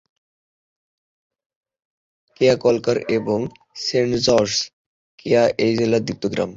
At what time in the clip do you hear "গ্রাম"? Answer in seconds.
6.33-6.49